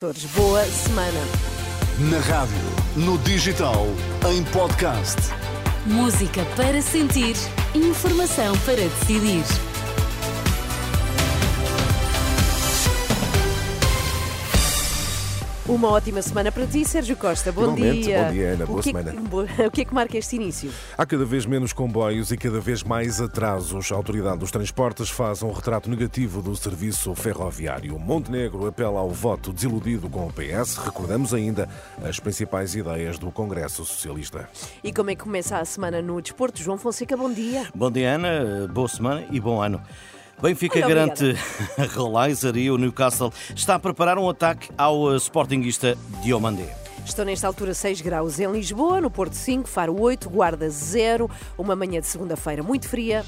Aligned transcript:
Todos, 0.00 0.24
boa 0.26 0.64
semana. 0.64 1.20
Na 2.08 2.20
rádio, 2.20 2.54
no 2.94 3.18
digital, 3.18 3.84
em 4.32 4.44
podcast. 4.52 5.16
Música 5.86 6.44
para 6.54 6.80
sentir, 6.80 7.34
informação 7.74 8.56
para 8.58 8.76
decidir. 8.76 9.42
Uma 15.68 15.90
ótima 15.90 16.22
semana 16.22 16.50
para 16.50 16.66
ti, 16.66 16.82
Sérgio 16.82 17.14
Costa. 17.14 17.52
Bom 17.52 17.60
Igualmente, 17.64 18.04
dia. 18.04 18.24
bom 18.24 18.32
dia, 18.32 18.48
Ana. 18.52 18.64
Boa 18.64 18.78
o 18.78 18.82
que, 18.82 18.88
semana. 18.88 19.14
O 19.66 19.70
que 19.70 19.82
é 19.82 19.84
que 19.84 19.94
marca 19.94 20.16
este 20.16 20.36
início? 20.36 20.70
Há 20.96 21.04
cada 21.04 21.26
vez 21.26 21.44
menos 21.44 21.74
comboios 21.74 22.30
e 22.32 22.38
cada 22.38 22.58
vez 22.58 22.82
mais 22.82 23.20
atrasos. 23.20 23.92
A 23.92 23.94
Autoridade 23.94 24.38
dos 24.38 24.50
Transportes 24.50 25.10
faz 25.10 25.42
um 25.42 25.52
retrato 25.52 25.90
negativo 25.90 26.40
do 26.40 26.56
serviço 26.56 27.14
ferroviário. 27.14 27.98
Montenegro 27.98 28.66
apela 28.66 28.98
ao 28.98 29.10
voto 29.10 29.52
desiludido 29.52 30.08
com 30.08 30.26
o 30.26 30.32
PS. 30.32 30.78
Recordamos 30.78 31.34
ainda 31.34 31.68
as 32.02 32.18
principais 32.18 32.74
ideias 32.74 33.18
do 33.18 33.30
Congresso 33.30 33.84
Socialista. 33.84 34.48
E 34.82 34.90
como 34.90 35.10
é 35.10 35.14
que 35.14 35.22
começa 35.22 35.58
a 35.58 35.64
semana 35.66 36.00
no 36.00 36.18
desporto? 36.22 36.62
João 36.62 36.78
Fonseca, 36.78 37.14
bom 37.14 37.30
dia. 37.30 37.66
Bom 37.74 37.90
dia, 37.90 38.14
Ana. 38.14 38.66
Boa 38.68 38.88
semana 38.88 39.22
e 39.30 39.38
bom 39.38 39.60
ano. 39.60 39.82
Benfica 40.40 40.78
Olha, 40.78 40.88
garante 40.88 41.36
a 41.76 41.84
Rolaiser 41.84 42.56
e 42.56 42.70
o 42.70 42.78
Newcastle 42.78 43.32
está 43.54 43.74
a 43.74 43.78
preparar 43.78 44.18
um 44.18 44.28
ataque 44.28 44.70
ao 44.78 45.12
eh, 45.12 45.16
sportinguista 45.16 45.96
Diomandé. 46.22 46.76
Estão 47.04 47.24
nesta 47.24 47.46
altura 47.46 47.74
6 47.74 48.00
graus 48.02 48.38
em 48.38 48.50
Lisboa, 48.52 49.00
no 49.00 49.10
Porto 49.10 49.32
5, 49.32 49.68
Faro 49.68 49.98
8, 50.00 50.28
Guarda 50.28 50.68
0. 50.68 51.28
Uma 51.56 51.74
manhã 51.74 52.00
de 52.00 52.06
segunda-feira 52.06 52.62
muito 52.62 52.86
fria. 52.86 53.24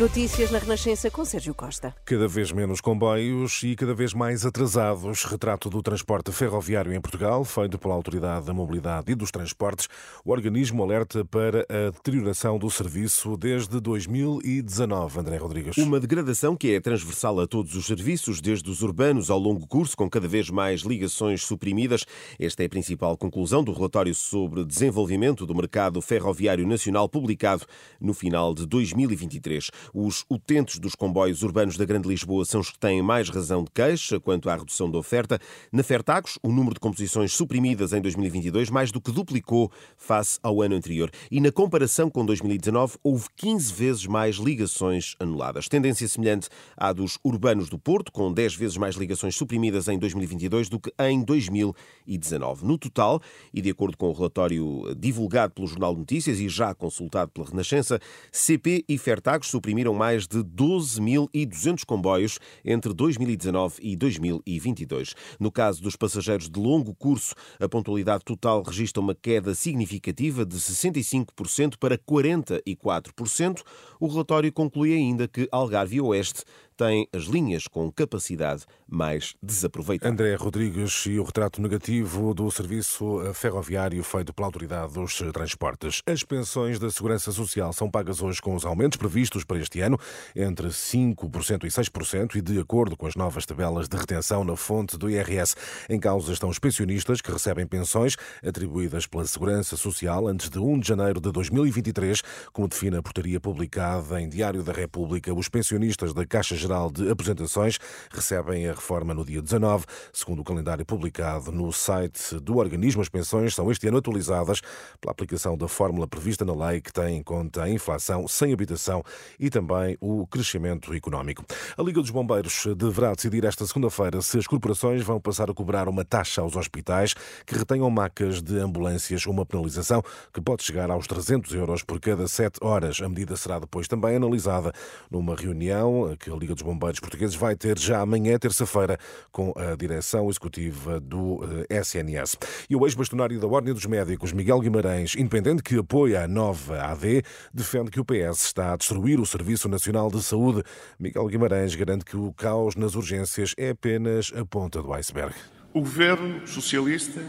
Notícias 0.00 0.50
na 0.50 0.58
Renascença 0.58 1.10
com 1.10 1.26
Sérgio 1.26 1.54
Costa. 1.54 1.94
Cada 2.06 2.26
vez 2.26 2.50
menos 2.52 2.80
comboios 2.80 3.62
e 3.62 3.76
cada 3.76 3.92
vez 3.92 4.14
mais 4.14 4.46
atrasados. 4.46 5.24
Retrato 5.24 5.68
do 5.68 5.82
transporte 5.82 6.32
ferroviário 6.32 6.90
em 6.94 6.98
Portugal, 6.98 7.44
feito 7.44 7.78
pela 7.78 7.92
Autoridade 7.92 8.46
da 8.46 8.54
Mobilidade 8.54 9.12
e 9.12 9.14
dos 9.14 9.30
Transportes. 9.30 9.88
O 10.24 10.32
organismo 10.32 10.82
alerta 10.82 11.22
para 11.22 11.66
a 11.68 11.90
deterioração 11.90 12.58
do 12.58 12.70
serviço 12.70 13.36
desde 13.36 13.78
2019. 13.78 15.20
André 15.20 15.36
Rodrigues. 15.36 15.76
Uma 15.76 16.00
degradação 16.00 16.56
que 16.56 16.74
é 16.74 16.80
transversal 16.80 17.38
a 17.38 17.46
todos 17.46 17.74
os 17.74 17.84
serviços, 17.84 18.40
desde 18.40 18.70
os 18.70 18.80
urbanos 18.80 19.28
ao 19.28 19.38
longo 19.38 19.66
curso, 19.66 19.94
com 19.94 20.08
cada 20.08 20.26
vez 20.26 20.48
mais 20.48 20.80
ligações 20.80 21.44
suprimidas. 21.44 22.06
Esta 22.38 22.62
é 22.62 22.66
a 22.66 22.70
principal 22.70 23.18
conclusão 23.18 23.62
do 23.62 23.74
relatório 23.74 24.14
sobre 24.14 24.64
desenvolvimento 24.64 25.44
do 25.44 25.54
mercado 25.54 26.00
ferroviário 26.00 26.66
nacional, 26.66 27.06
publicado 27.06 27.66
no 28.00 28.14
final 28.14 28.54
de 28.54 28.64
2023. 28.64 29.68
Os 29.92 30.24
utentes 30.30 30.78
dos 30.78 30.94
comboios 30.94 31.42
urbanos 31.42 31.76
da 31.76 31.84
Grande 31.84 32.08
Lisboa 32.08 32.44
são 32.44 32.60
os 32.60 32.70
que 32.70 32.78
têm 32.78 33.02
mais 33.02 33.28
razão 33.28 33.64
de 33.64 33.70
queixa 33.70 34.20
quanto 34.20 34.48
à 34.48 34.56
redução 34.56 34.90
da 34.90 34.98
oferta. 34.98 35.38
Na 35.72 35.82
Fertagos, 35.82 36.38
o 36.42 36.48
número 36.52 36.74
de 36.74 36.80
composições 36.80 37.32
suprimidas 37.32 37.92
em 37.92 38.00
2022 38.00 38.70
mais 38.70 38.92
do 38.92 39.00
que 39.00 39.10
duplicou 39.10 39.70
face 39.96 40.38
ao 40.42 40.62
ano 40.62 40.74
anterior. 40.74 41.10
E 41.30 41.40
na 41.40 41.50
comparação 41.50 42.10
com 42.10 42.24
2019, 42.24 42.96
houve 43.02 43.26
15 43.36 43.72
vezes 43.72 44.06
mais 44.06 44.36
ligações 44.36 45.14
anuladas. 45.18 45.68
Tendência 45.68 46.06
semelhante 46.08 46.48
à 46.76 46.92
dos 46.92 47.18
urbanos 47.24 47.68
do 47.68 47.78
Porto, 47.78 48.12
com 48.12 48.32
10 48.32 48.54
vezes 48.54 48.76
mais 48.76 48.94
ligações 48.94 49.34
suprimidas 49.34 49.88
em 49.88 49.98
2022 49.98 50.68
do 50.68 50.78
que 50.78 50.92
em 51.00 51.22
2019. 51.22 52.64
No 52.64 52.78
total, 52.78 53.20
e 53.52 53.60
de 53.60 53.70
acordo 53.70 53.96
com 53.96 54.08
o 54.08 54.12
relatório 54.12 54.94
divulgado 54.96 55.54
pelo 55.54 55.66
Jornal 55.66 55.94
de 55.94 56.00
Notícias 56.00 56.38
e 56.38 56.48
já 56.48 56.74
consultado 56.74 57.30
pela 57.30 57.48
Renascença, 57.48 58.00
CP 58.30 58.84
e 58.88 58.98
Fertagos 58.98 59.48
suprimiram 59.48 59.79
mais 59.88 60.26
de 60.26 60.38
12.200 60.38 61.84
comboios 61.84 62.38
entre 62.64 62.92
2019 62.92 63.76
e 63.80 63.96
2022. 63.96 65.14
No 65.38 65.50
caso 65.50 65.82
dos 65.82 65.96
passageiros 65.96 66.48
de 66.48 66.60
longo 66.60 66.94
curso, 66.94 67.34
a 67.58 67.68
pontualidade 67.68 68.24
total 68.24 68.62
registra 68.62 69.00
uma 69.00 69.14
queda 69.14 69.54
significativa 69.54 70.44
de 70.44 70.56
65% 70.56 71.76
para 71.78 71.96
44%. 71.96 73.62
O 73.98 74.06
relatório 74.06 74.52
conclui 74.52 74.92
ainda 74.92 75.26
que 75.26 75.48
Algarve 75.50 76.00
Oeste 76.00 76.44
têm 76.80 77.06
as 77.14 77.24
linhas 77.24 77.68
com 77.68 77.92
capacidade 77.92 78.64
mais 78.88 79.34
desaproveitada. 79.42 80.10
André 80.10 80.34
Rodrigues 80.34 81.04
e 81.04 81.18
o 81.18 81.24
retrato 81.24 81.60
negativo 81.60 82.32
do 82.32 82.50
serviço 82.50 83.20
ferroviário 83.34 84.02
feito 84.02 84.32
pela 84.32 84.48
Autoridade 84.48 84.94
dos 84.94 85.18
Transportes. 85.30 86.00
As 86.06 86.24
pensões 86.24 86.78
da 86.78 86.90
Segurança 86.90 87.32
Social 87.32 87.70
são 87.74 87.90
pagas 87.90 88.22
hoje 88.22 88.40
com 88.40 88.54
os 88.54 88.64
aumentos 88.64 88.96
previstos 88.96 89.44
para 89.44 89.58
este 89.58 89.82
ano, 89.82 89.98
entre 90.34 90.68
5% 90.68 91.64
e 91.64 91.68
6%, 91.68 92.36
e 92.36 92.40
de 92.40 92.58
acordo 92.58 92.96
com 92.96 93.06
as 93.06 93.14
novas 93.14 93.44
tabelas 93.44 93.86
de 93.86 93.98
retenção 93.98 94.42
na 94.42 94.56
fonte 94.56 94.96
do 94.96 95.10
IRS. 95.10 95.54
Em 95.86 96.00
causa 96.00 96.32
estão 96.32 96.48
os 96.48 96.58
pensionistas 96.58 97.20
que 97.20 97.30
recebem 97.30 97.66
pensões 97.66 98.16
atribuídas 98.42 99.06
pela 99.06 99.26
Segurança 99.26 99.76
Social 99.76 100.26
antes 100.26 100.48
de 100.48 100.58
1 100.58 100.80
de 100.80 100.88
janeiro 100.88 101.20
de 101.20 101.30
2023, 101.30 102.22
como 102.54 102.68
define 102.68 102.96
a 102.96 103.02
portaria 103.02 103.38
publicada 103.38 104.18
em 104.18 104.30
Diário 104.30 104.62
da 104.62 104.72
República. 104.72 105.34
Os 105.34 105.50
pensionistas 105.50 106.14
da 106.14 106.24
Caixa 106.24 106.56
Geral 106.56 106.69
de 106.92 107.10
Aposentações 107.10 107.78
recebem 108.12 108.68
a 108.68 108.72
reforma 108.72 109.12
no 109.12 109.24
dia 109.24 109.42
19. 109.42 109.84
Segundo 110.12 110.40
o 110.40 110.44
calendário 110.44 110.86
publicado 110.86 111.50
no 111.50 111.72
site 111.72 112.38
do 112.38 112.58
organismo, 112.58 113.02
as 113.02 113.08
pensões 113.08 113.54
são 113.54 113.70
este 113.72 113.88
ano 113.88 113.98
atualizadas 113.98 114.60
pela 115.00 115.10
aplicação 115.10 115.58
da 115.58 115.66
fórmula 115.66 116.06
prevista 116.06 116.44
na 116.44 116.54
lei 116.54 116.80
que 116.80 116.92
tem 116.92 117.16
em 117.16 117.22
conta 117.24 117.64
a 117.64 117.68
inflação 117.68 118.28
sem 118.28 118.52
habitação 118.52 119.02
e 119.38 119.50
também 119.50 119.96
o 120.00 120.26
crescimento 120.28 120.94
económico. 120.94 121.44
A 121.76 121.82
Liga 121.82 122.00
dos 122.00 122.10
Bombeiros 122.10 122.66
deverá 122.76 123.14
decidir 123.14 123.44
esta 123.44 123.66
segunda-feira 123.66 124.22
se 124.22 124.38
as 124.38 124.46
corporações 124.46 125.02
vão 125.02 125.20
passar 125.20 125.50
a 125.50 125.54
cobrar 125.54 125.88
uma 125.88 126.04
taxa 126.04 126.40
aos 126.40 126.54
hospitais 126.54 127.14
que 127.44 127.56
retenham 127.56 127.90
macas 127.90 128.40
de 128.40 128.58
ambulâncias, 128.58 129.26
uma 129.26 129.44
penalização 129.44 130.02
que 130.32 130.40
pode 130.40 130.62
chegar 130.62 130.88
aos 130.88 131.08
300 131.08 131.52
euros 131.54 131.82
por 131.82 131.98
cada 131.98 132.28
7 132.28 132.60
horas. 132.62 133.00
A 133.02 133.08
medida 133.08 133.36
será 133.36 133.58
depois 133.58 133.88
também 133.88 134.14
analisada 134.14 134.72
numa 135.10 135.34
reunião 135.34 136.14
que 136.20 136.30
a 136.30 136.36
Liga 136.36 136.54
dos 136.54 136.59
Bombeiros 136.62 137.00
Portugueses 137.00 137.34
vai 137.34 137.56
ter 137.56 137.78
já 137.78 138.00
amanhã, 138.00 138.38
terça-feira, 138.38 138.98
com 139.30 139.52
a 139.56 139.76
direção 139.76 140.28
executiva 140.28 141.00
do 141.00 141.40
SNS. 141.68 142.36
E 142.68 142.76
o 142.76 142.86
ex-bastonário 142.86 143.40
da 143.40 143.46
Ordem 143.46 143.74
dos 143.74 143.86
Médicos, 143.86 144.32
Miguel 144.32 144.60
Guimarães, 144.60 145.14
independente 145.16 145.62
que 145.62 145.78
apoia 145.78 146.24
a 146.24 146.28
nova 146.28 146.80
AD, 146.82 147.22
defende 147.52 147.90
que 147.90 148.00
o 148.00 148.04
PS 148.04 148.44
está 148.44 148.72
a 148.72 148.76
destruir 148.76 149.20
o 149.20 149.26
Serviço 149.26 149.68
Nacional 149.68 150.10
de 150.10 150.22
Saúde. 150.22 150.62
Miguel 150.98 151.26
Guimarães 151.26 151.74
garante 151.74 152.04
que 152.04 152.16
o 152.16 152.32
caos 152.32 152.76
nas 152.76 152.94
urgências 152.94 153.54
é 153.56 153.70
apenas 153.70 154.32
a 154.34 154.44
ponta 154.44 154.82
do 154.82 154.92
iceberg. 154.92 155.34
O 155.72 155.80
governo 155.80 156.46
socialista 156.46 157.22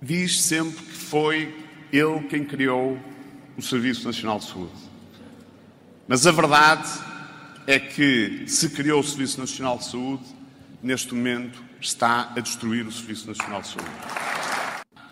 diz 0.00 0.42
sempre 0.42 0.84
que 0.84 0.92
foi 0.92 1.54
ele 1.92 2.20
quem 2.28 2.44
criou 2.44 2.98
o 3.56 3.62
Serviço 3.62 4.06
Nacional 4.06 4.38
de 4.38 4.46
Saúde. 4.46 4.72
Mas 6.08 6.26
a 6.26 6.32
verdade 6.32 6.88
é 7.66 7.78
que 7.78 8.44
se 8.48 8.70
criou 8.70 9.00
o 9.00 9.04
Serviço 9.04 9.38
Nacional 9.38 9.78
de 9.78 9.84
Saúde, 9.84 10.24
neste 10.82 11.14
momento 11.14 11.62
está 11.80 12.32
a 12.34 12.40
destruir 12.40 12.86
o 12.86 12.92
Serviço 12.92 13.28
Nacional 13.28 13.62
de 13.62 13.68
Saúde. 13.68 13.90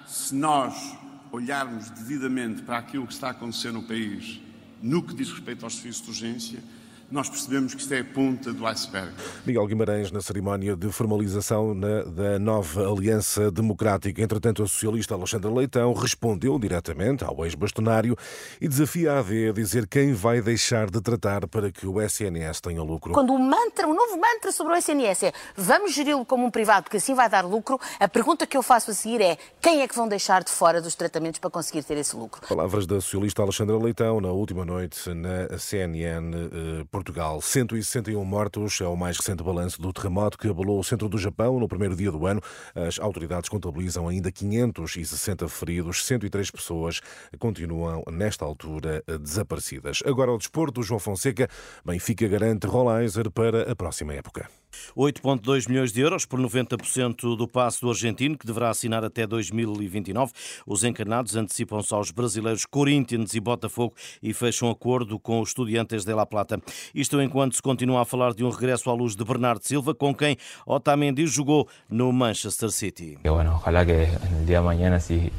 Se 0.06 0.34
nós 0.34 0.96
olharmos 1.30 1.90
devidamente 1.90 2.62
para 2.62 2.78
aquilo 2.78 3.06
que 3.06 3.12
está 3.12 3.28
a 3.28 3.30
acontecer 3.30 3.72
no 3.72 3.82
país, 3.82 4.40
no 4.82 5.02
que 5.02 5.14
diz 5.14 5.30
respeito 5.30 5.64
aos 5.64 5.76
serviços 5.76 6.02
de 6.02 6.10
urgência, 6.10 6.62
nós 7.10 7.28
percebemos 7.28 7.74
que 7.74 7.80
isto 7.80 7.92
é 7.92 8.00
a 8.00 8.04
ponta 8.04 8.52
do 8.52 8.66
iceberg. 8.66 9.12
Miguel 9.44 9.66
Guimarães, 9.66 10.12
na 10.12 10.20
cerimónia 10.20 10.76
de 10.76 10.90
formalização 10.92 11.74
na, 11.74 12.02
da 12.02 12.38
nova 12.38 12.88
Aliança 12.88 13.50
Democrática. 13.50 14.22
Entretanto, 14.22 14.62
a 14.62 14.66
socialista 14.66 15.14
Alexandra 15.14 15.50
Leitão 15.50 15.92
respondeu 15.92 16.58
diretamente 16.58 17.24
ao 17.24 17.44
ex-bastonário 17.44 18.16
e 18.60 18.68
desafia 18.68 19.14
a 19.14 19.18
AD 19.20 19.48
a 19.48 19.52
dizer 19.52 19.86
quem 19.86 20.12
vai 20.12 20.40
deixar 20.40 20.90
de 20.90 21.00
tratar 21.00 21.48
para 21.48 21.72
que 21.72 21.86
o 21.86 22.00
SNS 22.00 22.60
tenha 22.60 22.82
lucro. 22.82 23.12
Quando 23.12 23.32
o 23.32 23.38
mantra, 23.38 23.88
o 23.88 23.94
novo 24.10 24.20
mantra 24.20 24.50
sobre 24.50 24.72
o 24.72 24.76
SNS 24.76 25.22
é 25.24 25.32
vamos 25.56 25.94
geri-lo 25.94 26.24
como 26.24 26.44
um 26.44 26.50
privado, 26.50 26.84
porque 26.84 26.96
assim 26.96 27.14
vai 27.14 27.28
dar 27.28 27.44
lucro, 27.44 27.78
a 27.98 28.08
pergunta 28.08 28.46
que 28.46 28.56
eu 28.56 28.62
faço 28.62 28.90
a 28.90 28.94
seguir 28.94 29.20
é 29.20 29.36
quem 29.60 29.82
é 29.82 29.88
que 29.88 29.94
vão 29.94 30.08
deixar 30.08 30.42
de 30.42 30.50
fora 30.50 30.80
dos 30.80 30.94
tratamentos 30.94 31.38
para 31.38 31.50
conseguir 31.50 31.82
ter 31.82 31.96
esse 31.96 32.16
lucro? 32.16 32.46
Palavras 32.48 32.86
da 32.86 33.00
socialista 33.00 33.42
Alexandra 33.42 33.76
Leitão 33.76 34.20
na 34.20 34.30
última 34.30 34.64
noite 34.64 35.12
na 35.14 35.58
CNN 35.58 36.34
eh, 36.34 36.84
Portugal. 36.90 37.40
161 37.40 38.24
mortos 38.24 38.80
é 38.80 38.86
o 38.86 38.96
mais 38.96 39.16
recente 39.16 39.42
balanço 39.42 39.80
do 39.80 39.92
terremoto 39.92 40.38
que 40.38 40.48
abalou 40.48 40.78
o 40.78 40.84
centro 40.84 41.08
do 41.08 41.18
Japão 41.18 41.58
no 41.60 41.68
primeiro 41.68 41.94
dia 41.94 42.10
do 42.10 42.26
ano. 42.26 42.40
As 42.74 42.98
autoridades 42.98 43.48
contabilizam 43.48 44.08
ainda 44.08 44.32
560 44.32 45.48
feridos, 45.48 46.04
103 46.04 46.50
pessoas 46.50 47.00
continuam 47.38 48.02
nesta 48.10 48.44
altura 48.44 49.02
desaparecidas. 49.20 50.02
Agora 50.04 50.30
ao 50.30 50.38
desporto, 50.38 50.82
João 50.82 50.98
Fonseca, 50.98 51.48
Benfica 51.84 52.26
garante 52.26 52.66
Rolaiser 52.66 53.30
para 53.30 53.70
a 53.70 53.76
próxima 53.76 53.99
próxima 54.00 54.14
época. 54.14 54.48
8,2 54.96 55.68
milhões 55.68 55.92
de 55.92 56.00
euros 56.00 56.24
por 56.24 56.40
90% 56.40 57.36
do 57.36 57.46
passo 57.46 57.82
do 57.82 57.90
argentino, 57.90 58.38
que 58.38 58.46
deverá 58.46 58.70
assinar 58.70 59.04
até 59.04 59.26
2029. 59.26 60.32
Os 60.66 60.84
encarnados 60.84 61.36
antecipam-se 61.36 61.92
aos 61.92 62.10
brasileiros 62.10 62.64
Corinthians 62.64 63.34
e 63.34 63.40
Botafogo 63.40 63.94
e 64.22 64.32
fecham 64.32 64.70
acordo 64.70 65.18
com 65.18 65.40
os 65.40 65.50
Estudiantes 65.50 66.04
de 66.04 66.14
La 66.14 66.24
Plata. 66.24 66.60
Isto 66.94 67.20
enquanto 67.20 67.56
se 67.56 67.62
continua 67.62 68.02
a 68.02 68.04
falar 68.04 68.32
de 68.32 68.44
um 68.44 68.50
regresso 68.50 68.88
à 68.90 68.94
luz 68.94 69.14
de 69.14 69.24
Bernardo 69.24 69.62
Silva, 69.62 69.94
com 69.94 70.14
quem 70.14 70.36
Otamendi 70.64 71.26
jogou 71.26 71.68
no 71.88 72.12
Manchester 72.12 72.70
City. 72.70 73.18
Bueno, 73.22 73.56
ojalá 73.56 73.84
que 73.84 74.04
el 74.04 74.46
día 74.46 74.60
de 74.60 74.64
mañana 74.64 75.00
si 75.00 75.32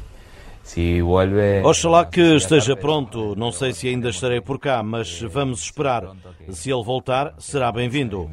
Oxalá 1.64 2.04
que 2.04 2.20
esteja 2.36 2.76
pronto. 2.76 3.34
Não 3.36 3.50
sei 3.52 3.72
se 3.72 3.88
ainda 3.88 4.10
estarei 4.10 4.40
por 4.40 4.58
cá, 4.58 4.82
mas 4.82 5.20
vamos 5.22 5.62
esperar. 5.64 6.04
Se 6.50 6.70
ele 6.70 6.82
voltar, 6.82 7.34
será 7.38 7.70
bem-vindo. 7.72 8.28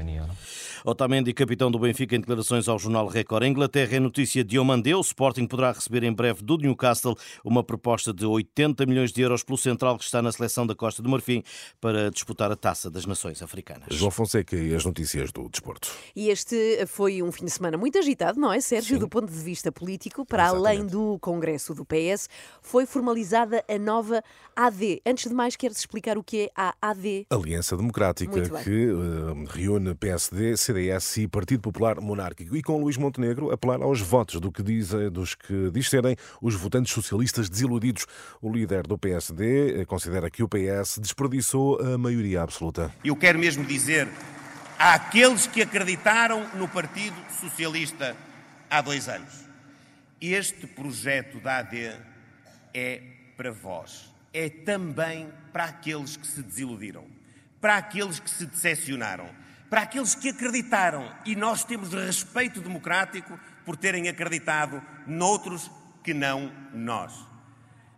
Otamendi, 0.86 1.34
capitão 1.34 1.70
do 1.70 1.80
Benfica, 1.80 2.16
em 2.16 2.20
declarações 2.20 2.68
ao 2.68 2.80
jornal 2.80 3.08
Record. 3.08 3.44
A 3.44 3.48
Inglaterra 3.48 3.98
é 3.98 4.00
notícia 4.00 4.44
de 4.44 4.58
Omandeu. 4.58 5.00
O 5.00 5.02
Sporting 5.02 5.46
poderá 5.46 5.72
receber 5.72 6.04
em 6.04 6.14
breve 6.14 6.44
do 6.44 6.58
Newcastle 6.58 7.18
uma 7.44 7.64
proposta 7.64 8.14
de 8.14 8.26
80 8.26 8.86
milhões 8.86 9.12
de 9.12 9.22
euros 9.22 9.44
pelo 9.44 9.58
central 9.58 9.98
que 9.98 10.04
está 10.04 10.22
na 10.22 10.32
seleção 10.32 10.66
da 10.66 10.76
Costa 10.76 11.02
do 11.02 11.10
Marfim 11.10 11.44
para 11.82 12.10
disputar 12.10 12.52
a 12.52 12.56
Taça 12.56 12.90
das 12.90 13.06
Nações 13.06 13.42
Africanas. 13.42 13.88
João 13.90 14.12
Fonseca 14.12 14.56
e 14.56 14.74
as 14.74 14.86
notícias 14.86 15.32
do 15.32 15.50
desporto. 15.50 15.92
E 16.16 16.30
este 16.30 16.86
foi 16.88 17.22
um 17.22 17.32
fim 17.32 17.46
de 17.46 17.52
semana 17.52 17.78
muito 17.78 17.98
agitado, 17.98 18.40
não 18.40 18.52
é, 18.52 18.60
Sérgio? 18.62 18.96
Sim. 18.96 19.00
Do 19.00 19.10
ponto 19.10 19.32
de 19.32 19.40
vista 19.40 19.72
político, 19.72 20.26
para 20.26 20.44
Exatamente. 20.44 20.68
além 20.68 20.86
do 20.86 21.18
Congresso 21.20 21.74
do 21.74 21.86
PS, 21.86 22.30
foi 22.62 22.86
formalizada 22.86 23.64
a 23.68 23.78
nova 23.78 24.24
AD. 24.56 25.02
Antes 25.06 25.30
de 25.30 25.34
mais, 25.34 25.56
queres 25.56 25.78
explicar 25.78 26.18
o 26.18 26.24
que 26.24 26.44
é 26.44 26.50
a 26.56 26.76
AD? 26.82 27.28
Aliança 27.30 27.76
Democrática, 27.76 28.42
que 28.64 28.88
uh, 28.88 29.46
reúne 29.50 29.96
PSD, 29.96 30.58
CDS 30.70 31.18
e 31.18 31.28
Partido 31.28 31.62
Popular 31.62 32.00
Monárquico. 32.00 32.56
E 32.56 32.62
com 32.62 32.80
Luís 32.80 32.96
Montenegro 32.96 33.52
apelar 33.52 33.82
aos 33.82 34.02
votos 34.02 34.40
do 34.40 34.52
que 34.52 34.62
diz, 34.62 34.90
dos 35.12 35.34
que 35.34 35.72
diz 35.72 35.90
serem 35.90 36.16
os 36.40 36.54
votantes 36.54 36.94
socialistas 36.94 37.50
desiludidos. 37.50 38.06
O 38.40 38.52
líder 38.52 38.84
do 38.86 38.98
PSD 38.98 39.82
eh, 39.82 39.86
considera 39.86 40.30
que 40.30 40.44
o 40.44 40.48
PS 40.48 41.00
desperdiçou 41.00 41.82
a 41.82 41.98
maioria 41.98 42.44
absoluta. 42.44 42.94
Eu 43.04 43.16
quero 43.16 43.40
mesmo 43.40 43.66
dizer 43.66 44.08
àqueles 44.78 45.48
que 45.48 45.64
acreditaram 45.64 46.48
no 46.56 46.68
Partido 46.68 47.18
Socialista 47.40 48.16
há 48.70 48.80
dois 48.82 49.10
anos. 49.10 49.46
Este 50.22 50.68
projeto 50.68 51.40
da 51.40 51.58
AD 51.58 51.96
é 52.76 53.02
para 53.36 53.52
vós. 53.52 54.14
É 54.32 54.50
também 54.50 55.30
para 55.52 55.64
aqueles 55.64 56.16
que 56.16 56.28
se 56.28 56.44
desiludiram, 56.44 57.06
para 57.60 57.78
aqueles 57.78 58.20
que 58.20 58.30
se 58.30 58.46
decepcionaram 58.46 59.49
para 59.70 59.82
aqueles 59.82 60.16
que 60.16 60.30
acreditaram. 60.30 61.12
E 61.26 61.36
nós 61.36 61.64
temos 61.64 61.94
respeito 61.94 62.62
democrático 62.62 63.40
por 63.66 63.78
terem 63.78 64.10
acreditado 64.10 64.82
noutros 65.06 65.70
que 66.04 66.14
não 66.14 66.52
nós. 66.74 67.14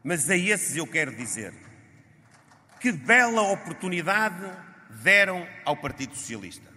Mas 0.04 0.30
a 0.30 0.36
esses 0.36 0.76
eu 0.76 0.88
quero 0.88 1.16
dizer: 1.16 1.54
que 2.80 2.92
bela 2.92 3.42
oportunidade 3.44 4.44
deram 5.04 5.48
ao 5.64 5.78
Partido 5.78 6.16
Socialista. 6.16 6.70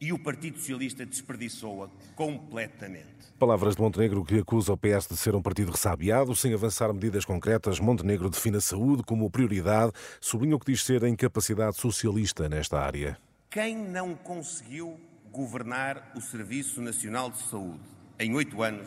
E 0.00 0.12
o 0.12 0.18
Partido 0.18 0.58
Socialista 0.58 1.04
desperdiçou-a 1.04 1.88
completamente. 2.14 3.18
Palavras 3.38 3.76
de 3.76 3.82
Montenegro 3.82 4.24
que 4.24 4.38
acusa 4.38 4.72
o 4.72 4.76
PS 4.76 5.08
de 5.08 5.16
ser 5.16 5.34
um 5.34 5.42
partido 5.42 5.72
ressabiado, 5.72 6.34
sem 6.36 6.54
avançar 6.54 6.92
medidas 6.92 7.24
concretas. 7.24 7.80
Montenegro 7.80 8.30
define 8.30 8.58
a 8.58 8.60
saúde 8.60 9.02
como 9.02 9.30
prioridade, 9.30 9.92
sublinha 10.20 10.56
o 10.56 10.58
que 10.58 10.72
diz 10.72 10.84
ser 10.84 11.04
a 11.04 11.08
incapacidade 11.08 11.76
socialista 11.76 12.48
nesta 12.48 12.80
área. 12.80 13.18
Quem 13.50 13.74
não 13.74 14.14
conseguiu 14.14 15.00
governar 15.32 16.12
o 16.14 16.20
Serviço 16.20 16.82
Nacional 16.82 17.30
de 17.30 17.38
Saúde 17.48 17.80
em 18.18 18.34
oito 18.34 18.62
anos, 18.62 18.86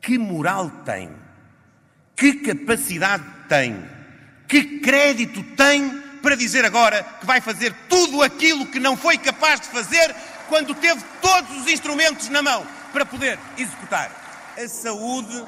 que 0.00 0.16
moral 0.16 0.70
tem? 0.82 1.14
Que 2.16 2.36
capacidade 2.36 3.22
tem? 3.50 3.76
Que 4.48 4.80
crédito 4.80 5.42
tem 5.56 6.00
para 6.22 6.36
dizer 6.36 6.64
agora 6.64 7.02
que 7.02 7.26
vai 7.26 7.42
fazer 7.42 7.74
tudo 7.86 8.22
aquilo 8.22 8.64
que 8.64 8.80
não 8.80 8.96
foi 8.96 9.18
capaz 9.18 9.60
de 9.60 9.68
fazer 9.68 10.14
quando 10.48 10.74
teve 10.74 11.04
todos 11.20 11.58
os 11.58 11.66
instrumentos 11.70 12.30
na 12.30 12.40
mão 12.40 12.66
para 12.94 13.04
poder 13.04 13.38
executar? 13.58 14.10
A 14.56 14.68
saúde 14.68 15.44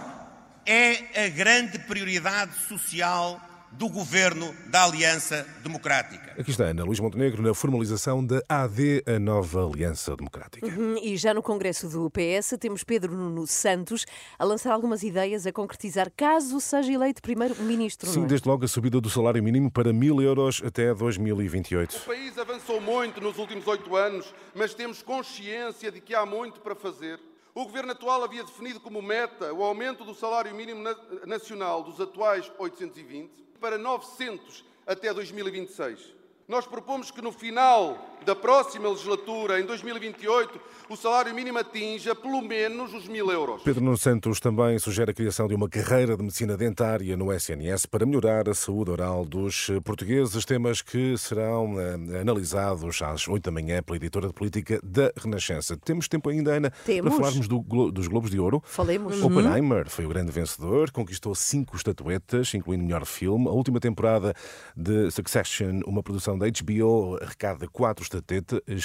é 0.67 1.25
a 1.25 1.29
grande 1.31 1.79
prioridade 1.79 2.53
social 2.69 3.41
do 3.72 3.88
governo 3.88 4.54
da 4.69 4.84
Aliança 4.84 5.46
Democrática. 5.62 6.32
Aqui 6.38 6.50
está 6.50 6.64
Ana 6.64 6.84
Luís 6.84 7.00
Montenegro 7.00 7.42
na 7.42 7.54
formalização 7.54 8.24
da 8.24 8.42
AD, 8.48 9.02
a 9.06 9.19
nova 9.19 9.66
Aliança 9.66 10.14
Democrática. 10.16 10.66
Uhum, 10.66 10.96
e 11.02 11.16
já 11.16 11.32
no 11.32 11.42
Congresso 11.42 11.88
do 11.88 12.10
PS 12.10 12.54
temos 12.60 12.84
Pedro 12.84 13.14
Nuno 13.16 13.46
Santos 13.46 14.04
a 14.38 14.44
lançar 14.44 14.72
algumas 14.72 15.02
ideias 15.02 15.46
a 15.46 15.52
concretizar 15.52 16.10
caso 16.16 16.60
seja 16.60 16.92
eleito 16.92 17.22
primeiro-ministro. 17.22 18.08
Sim, 18.08 18.24
é? 18.24 18.26
desde 18.26 18.48
logo 18.48 18.64
a 18.64 18.69
subida 18.69 19.00
do 19.00 19.10
salário 19.10 19.42
mínimo 19.42 19.70
para 19.70 19.92
mil 19.92 20.20
euros 20.20 20.62
até 20.64 20.94
2028. 20.94 21.96
O 21.96 22.00
país 22.00 22.38
avançou 22.38 22.80
muito 22.80 23.20
nos 23.20 23.38
últimos 23.38 23.66
oito 23.66 23.96
anos, 23.96 24.34
mas 24.54 24.74
temos 24.74 25.02
consciência 25.02 25.90
de 25.90 26.00
que 26.00 26.14
há 26.14 26.26
muito 26.26 26.60
para 26.60 26.74
fazer. 26.74 27.19
O 27.54 27.64
governo 27.64 27.93
atual 27.93 28.25
havia 28.25 28.43
definido 28.43 28.81
como 28.81 29.02
meta 29.02 29.52
o 29.52 29.62
aumento 29.62 30.04
do 30.04 30.14
salário 30.14 30.54
mínimo 30.54 30.82
nacional 31.26 31.82
dos 31.82 32.00
atuais 32.00 32.50
820 32.58 33.31
para 33.60 33.76
900 33.76 34.64
até 34.87 35.12
2026. 35.12 36.21
Nós 36.49 36.67
propomos 36.67 37.11
que 37.11 37.23
no 37.23 37.33
final 37.33 38.12
da 38.25 38.35
próxima 38.35 38.89
legislatura, 38.89 39.61
em 39.61 39.67
2028, 39.67 40.61
o 40.89 40.97
salário 40.97 41.35
mínimo 41.35 41.59
atinja 41.59 42.15
pelo 42.15 42.41
menos 42.41 42.94
os 42.94 43.09
mil 43.09 43.31
euros. 43.31 43.62
Pedro 43.62 43.83
Nuno 43.83 43.97
Santos 43.97 44.39
também 44.41 44.79
sugere 44.79 45.11
a 45.11 45.15
criação 45.15 45.49
de 45.49 45.55
uma 45.55 45.69
carreira 45.69 46.17
de 46.17 46.23
medicina 46.23 46.56
dentária 46.56 47.17
no 47.17 47.33
SNS 47.33 47.87
para 47.87 48.06
melhorar 48.06 48.49
a 48.49 48.55
saúde 48.55 48.91
oral 48.91 49.25
dos 49.25 49.71
portugueses, 49.85 50.44
temas 50.44 50.83
que 50.83 51.17
serão 51.19 51.81
eh, 51.81 52.21
analisados 52.21 53.03
às 53.03 53.27
8 53.27 53.43
da 53.43 53.50
manhã 53.50 53.83
pela 53.83 53.97
editora 53.97 54.29
de 54.29 54.33
política 54.33 54.81
da 54.83 55.12
Renascença. 55.17 55.77
Temos 55.77 56.09
tempo 56.09 56.29
ainda, 56.29 56.53
Ana, 56.53 56.71
Temos. 56.85 57.11
para 57.11 57.19
falarmos 57.19 57.49
do, 57.49 57.59
dos 57.91 58.06
Globos 58.06 58.31
de 58.31 58.39
Ouro. 58.39 58.62
Falemos. 58.65 59.23
Oppenheimer 59.23 59.89
foi 59.89 60.05
o 60.05 60.09
grande 60.09 60.31
vencedor, 60.31 60.91
conquistou 60.91 61.35
cinco 61.35 61.77
estatuetas, 61.77 62.55
incluindo 62.55 62.85
melhor 62.85 63.05
filme. 63.05 63.49
A 63.49 63.53
última 63.53 63.81
temporada 63.81 64.35
de 64.77 65.11
Succession, 65.11 65.81
uma 65.87 66.03
produção 66.03 66.31
da 66.38 66.46
HBO, 66.46 67.19
arrecada 67.20 67.67
quatro 67.69 68.05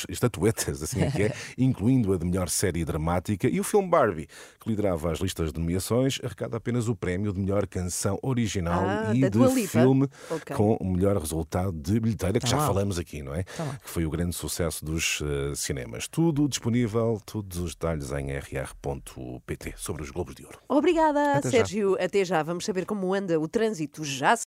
estatuetas, 0.09 0.81
assim 0.81 1.01
é 1.01 1.11
que 1.11 1.23
é, 1.23 1.33
incluindo 1.57 2.13
a 2.13 2.17
de 2.17 2.25
melhor 2.25 2.49
série 2.49 2.83
dramática, 2.83 3.47
e 3.47 3.59
o 3.59 3.63
filme 3.63 3.88
Barbie, 3.88 4.27
que 4.59 4.69
liderava 4.69 5.11
as 5.11 5.19
listas 5.19 5.51
de 5.51 5.59
nomeações, 5.59 6.19
arrecada 6.23 6.57
apenas 6.57 6.88
o 6.88 6.95
prémio 6.95 7.33
de 7.33 7.39
melhor 7.39 7.67
canção 7.67 8.19
original 8.21 8.83
ah, 8.85 9.11
e 9.13 9.29
de 9.29 9.67
filme 9.67 10.07
okay. 10.29 10.55
com 10.55 10.75
o 10.75 10.85
melhor 10.85 11.17
resultado 11.17 11.71
de 11.71 11.99
bilheteira, 11.99 12.39
que 12.39 12.45
tá 12.45 12.51
já 12.51 12.57
mal. 12.57 12.67
falamos 12.67 12.99
aqui, 12.99 13.21
não 13.21 13.33
é? 13.33 13.44
Tá 13.44 13.79
que 13.83 13.89
foi 13.89 14.05
o 14.05 14.09
grande 14.09 14.35
sucesso 14.35 14.83
dos 14.83 15.21
uh, 15.21 15.55
cinemas. 15.55 16.07
Tudo 16.07 16.47
disponível, 16.47 17.21
todos 17.25 17.57
os 17.57 17.73
detalhes 17.73 18.11
em 18.11 18.31
rr.pt 18.31 19.73
sobre 19.77 20.04
os 20.04 20.11
Globos 20.11 20.35
de 20.35 20.45
Ouro. 20.45 20.59
Obrigada, 20.68 21.33
Até 21.33 21.49
Sérgio. 21.49 21.95
Já. 21.97 22.06
Até 22.06 22.25
já. 22.25 22.44
Vamos 22.44 22.66
saber 22.66 22.85
como 22.85 23.13
anda 23.13 23.39
o 23.39 23.47
trânsito 23.47 24.04
já. 24.04 24.35